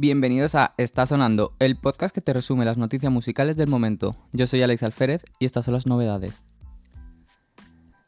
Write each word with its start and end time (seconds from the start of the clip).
Bienvenidos 0.00 0.54
a 0.54 0.74
Está 0.76 1.06
Sonando, 1.06 1.54
el 1.58 1.74
podcast 1.74 2.14
que 2.14 2.20
te 2.20 2.32
resume 2.32 2.64
las 2.64 2.78
noticias 2.78 3.10
musicales 3.10 3.56
del 3.56 3.66
momento. 3.66 4.14
Yo 4.32 4.46
soy 4.46 4.62
Alex 4.62 4.84
Alférez 4.84 5.24
y 5.40 5.44
estas 5.44 5.64
son 5.64 5.74
las 5.74 5.88
novedades. 5.88 6.44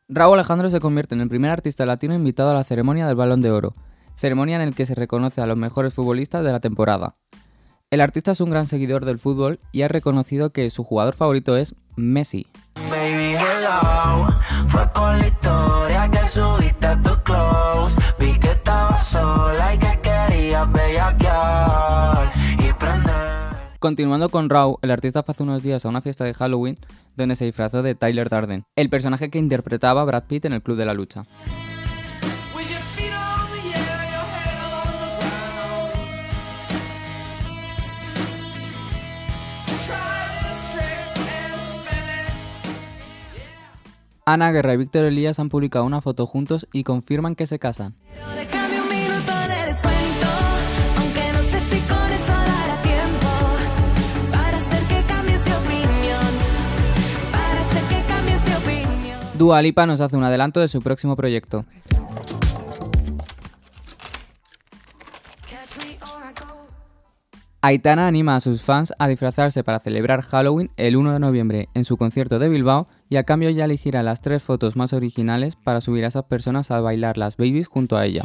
Raúl 0.09 0.35
Alejandro 0.35 0.71
se 0.71 0.79
convierte 0.79 1.17
en 1.17 1.21
el 1.21 1.29
primer 1.29 1.51
artista 1.51 1.85
latino 1.87 2.15
invitado 2.15 2.51
a 2.53 2.55
la 2.55 2.63
ceremonia 2.63 3.09
del 3.09 3.17
Balón 3.17 3.43
de 3.43 3.51
Oro, 3.51 3.73
ceremonia 4.15 4.63
en 4.63 4.71
la 4.71 4.77
que 4.77 4.87
se 4.87 4.95
reconoce 4.95 5.41
a 5.41 5.47
los 5.47 5.57
mejores 5.57 5.93
futbolistas 5.93 6.45
de 6.45 6.53
la 6.53 6.61
temporada. 6.61 7.13
El 7.91 8.03
artista 8.03 8.31
es 8.31 8.41
un 8.41 8.51
gran 8.51 8.67
seguidor 8.67 9.05
del 9.05 9.19
fútbol 9.19 9.59
y 9.73 9.83
ha 9.83 9.89
reconocido 9.89 10.51
que 10.51 10.71
su 10.71 10.85
jugador 10.85 11.15
favorito 11.17 11.57
es 11.57 11.75
Messi. 11.97 12.47
Continuando 23.81 24.29
con 24.29 24.51
Raw, 24.51 24.77
el 24.83 24.91
artista 24.91 25.23
fue 25.23 25.33
hace 25.33 25.43
unos 25.43 25.63
días 25.63 25.87
a 25.87 25.89
una 25.89 26.03
fiesta 26.03 26.23
de 26.25 26.35
Halloween 26.35 26.77
donde 27.17 27.35
se 27.35 27.47
disfrazó 27.47 27.83
de 27.83 27.95
Tyler 27.95 28.29
Darden, 28.29 28.65
el 28.77 28.91
personaje 28.91 29.31
que 29.31 29.39
interpretaba 29.39 30.05
Brad 30.05 30.25
Pitt 30.25 30.45
en 30.45 30.53
el 30.53 30.61
Club 30.61 30.77
de 30.77 30.85
la 30.85 30.93
Lucha. 30.93 31.23
Ana 44.27 44.53
Guerra 44.53 44.75
y 44.75 44.77
Víctor 44.77 45.07
Elías 45.07 45.39
han 45.41 45.49
publicado 45.49 45.87
una 45.87 46.03
foto 46.03 46.27
juntos 46.27 46.69
y 46.75 46.85
confirman 46.85 47.35
que 47.35 47.47
se 47.47 47.59
casan. 47.59 47.95
Dua 59.41 59.63
Lipa 59.63 59.87
nos 59.87 60.03
hace 60.03 60.19
un 60.19 60.25
adelanto 60.25 60.61
de 60.61 60.69
su 60.69 60.83
próximo 60.83 61.17
proyecto. 61.17 61.65
Aitana 67.63 68.07
anima 68.07 68.37
a 68.37 68.41
sus 68.41 68.61
fans 68.61 68.93
a 68.99 69.09
disfrazarse 69.09 69.65
para 69.65 69.81
celebrar 69.81 70.21
Halloween 70.21 70.71
el 70.77 70.95
1 70.95 71.15
de 71.15 71.21
noviembre 71.21 71.69
en 71.73 71.87
su 71.87 71.97
concierto 71.97 72.39
de 72.39 72.51
Bilbao 72.51 72.85
y 73.09 73.17
a 73.17 73.25
cambio 73.25 73.49
ya 73.49 73.65
elegirá 73.65 74.03
las 74.03 74.21
tres 74.21 74.43
fotos 74.43 74.77
más 74.77 74.93
originales 74.93 75.57
para 75.57 75.81
subir 75.81 76.05
a 76.05 76.09
esas 76.09 76.25
personas 76.25 76.71
a 76.71 76.83
bailar 76.83 77.17
las 77.17 77.39
babies 77.39 77.67
junto 77.67 77.97
a 77.97 78.05
ella. 78.05 78.25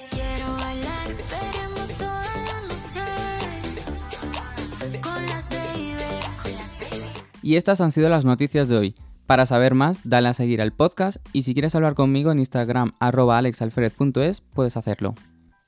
Y 7.42 7.56
estas 7.56 7.80
han 7.80 7.94
sido 7.94 8.10
las 8.10 8.26
noticias 8.26 8.68
de 8.68 8.76
hoy. 8.76 8.96
Para 9.28 9.46
saber 9.46 9.74
más, 9.74 10.00
dale 10.04 10.30
a 10.30 10.34
seguir 10.34 10.62
al 10.62 10.72
podcast 10.72 11.18
y 11.34 11.42
si 11.42 11.54
quieres 11.54 11.74
hablar 11.76 11.96
conmigo 11.96 12.32
en 12.32 12.40
Instagram 12.40 12.94
arroba 13.00 13.38
alexalfred.es 13.40 14.42
puedes 14.42 14.78
hacerlo. 14.78 15.16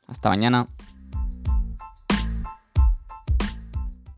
Hasta 0.07 0.29
mañana. 0.29 0.67